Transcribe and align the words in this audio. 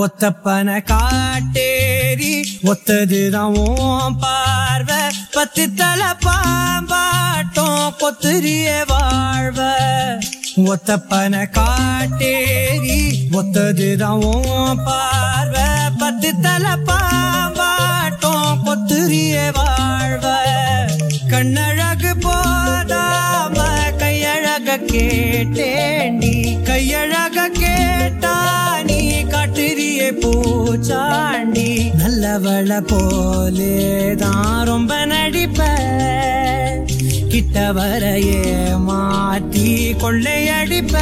ஒத்தப்பன 0.00 0.82
காட்டேரி 0.84 2.44
ஒத்ததுதான் 2.64 3.68
உன் 3.68 4.18
பார்வை. 4.20 4.96
பத்து 5.32 5.74
தலை 5.74 6.06
பாம்பாட்டம் 6.20 7.90
கொத்துரிய 7.98 8.84
வாழ்வ. 8.86 9.62
ஒத்தப்பன 10.56 11.48
காட்டேரி 11.50 13.16
ஒத்ததுதான் 13.32 14.24
உன் 14.24 14.78
பார்வை. 14.84 15.62
பத்து 15.98 16.40
தலை 16.40 16.70
பாம்பாட்டம் 16.70 18.58
கொத்துரிய 18.64 19.52
வாழ்வ. 19.52 20.36
கண்ணழகு 21.28 22.14
போதாம 22.20 23.68
கையழக 23.98 24.76
கேட்டேண்டி. 24.92 26.58
கையழக 26.64 27.49
வளவள 32.30 32.80
போலே 32.86 34.14
தான் 34.14 34.64
ரொம்ப 34.64 35.06
நடிப்ப. 35.06 35.60
கிட்ட 37.28 37.72
வரையே 37.72 38.42
மாத்தி 38.88 39.96
கொள்ளையடிப்ப. 39.96 40.94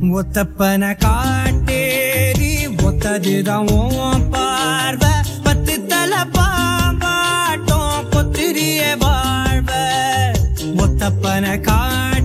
ஒத்தப்பன 0.00 0.96
காட்டேரி 1.04 2.54
ஒத்ததுதான் 2.76 3.70
உன் 3.70 4.30
பார்வை. 4.30 5.10
பத்து 5.42 5.86
தலை 5.86 6.18
பாம்பாட்டம் 6.18 8.08
கொத்திரிய 8.10 8.80
வாழ்வ. 8.98 9.70
ஒத்தப்பன 10.76 11.60
காட்டேரி 11.60 12.15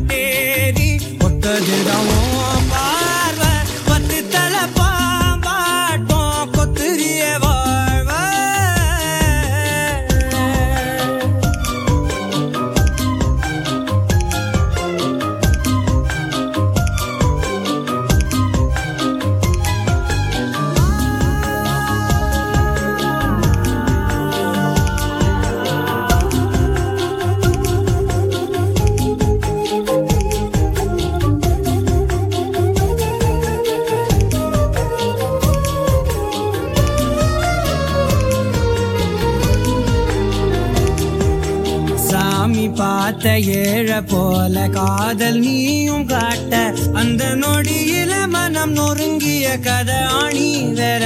காத்த 43.12 43.32
ஏழ 43.40 44.02
போல 44.02 44.68
காதல் 44.68 45.40
நீயும் 45.40 46.06
காட்ட 46.06 46.54
அந்த 46.94 47.24
நொடியில 47.36 48.28
மனம் 48.28 48.74
நொறுங்கிய 48.76 49.48
கதை 49.60 49.98
அணி 50.20 50.48
வேற 50.74 51.04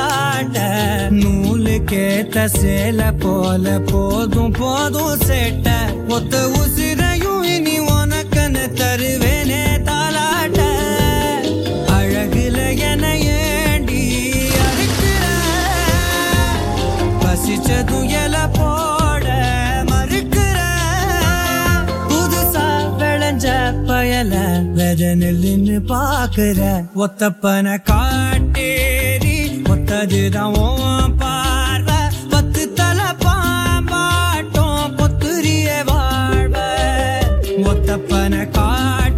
ஆட்ட. 0.00 0.58
நூலு 1.10 1.76
கேத்த 1.92 2.44
சேல 2.58 3.00
போல 3.18 3.80
போதும் 3.92 4.50
போதும் 4.50 5.16
சேட்ட. 5.20 5.68
ஒத்த 6.08 6.36
உசிரையும் 6.58 7.44
இனி 7.46 7.80
உனக்கன்னு 7.90 8.66
தருவேனே 8.74 9.62
வெத 24.96 25.08
நெல்லுன்னு 25.22 25.76
பாக்குற 25.88 26.60
ஒத்தப்பன 26.96 27.66
காட்டேரி 27.90 29.36
ஒத்ததுதான் 29.64 30.56
உன் 30.56 31.16
பார்வை. 31.16 32.00
பத்து 32.30 32.72
தலை 32.72 33.04
பாம்பாட்டம் 33.04 34.94
பொத்துரிய 34.98 35.68
வாழ்வ. 35.84 36.56
ஒத்தப்பன 37.62 38.50
காட்டு 38.50 39.15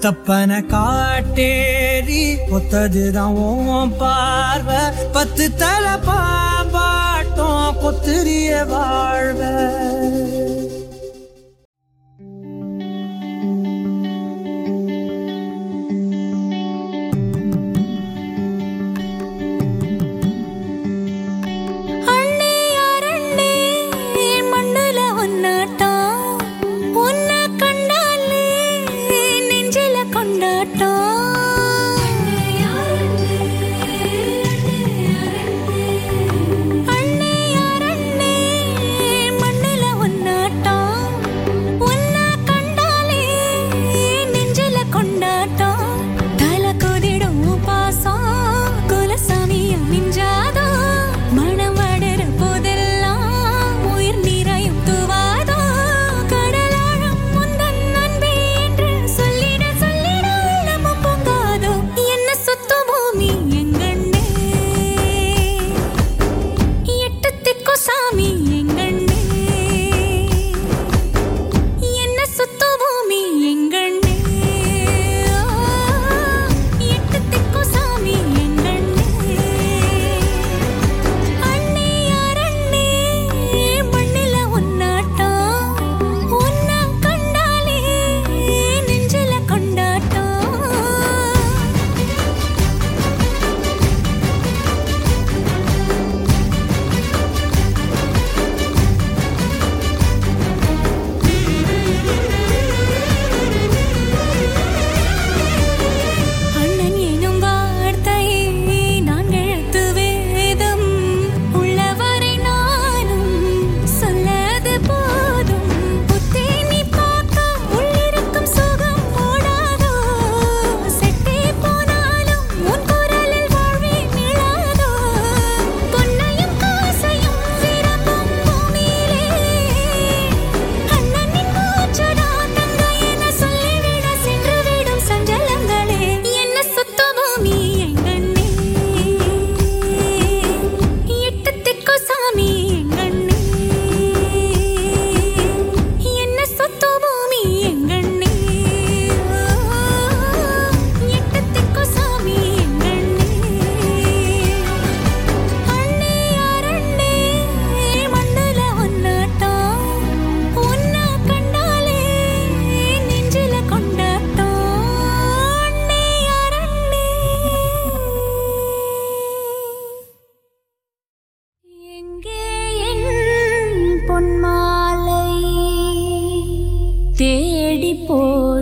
தப்பன 0.00 0.60
காட்டேரி 0.60 2.36
ஒத்ததுதான் 2.50 3.34
ஓம் 3.34 3.96
பார்வை. 3.96 4.76
பத்து 5.12 5.54
தலை 5.54 5.92
பாம்பாட்டம் 5.92 7.72
கொத்துரிய 7.82 8.66
வாழ்வ. 8.66 9.42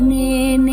জীবনে 0.00 0.67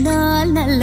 விதியினால் 0.00 0.50
நல்ல 0.50 0.82